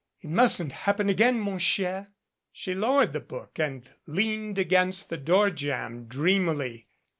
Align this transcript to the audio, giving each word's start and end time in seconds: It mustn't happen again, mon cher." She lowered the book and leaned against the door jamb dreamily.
It 0.19 0.31
mustn't 0.31 0.71
happen 0.71 1.09
again, 1.09 1.39
mon 1.39 1.59
cher." 1.59 2.07
She 2.51 2.73
lowered 2.73 3.13
the 3.13 3.19
book 3.19 3.59
and 3.59 3.87
leaned 4.07 4.57
against 4.57 5.09
the 5.09 5.17
door 5.17 5.51
jamb 5.51 6.05
dreamily. 6.05 6.87